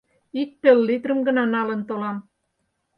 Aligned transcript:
Ик 0.41 0.49
пеллитрым 0.61 1.19
гына 1.27 1.43
налын 1.55 1.81
толам. 1.89 2.17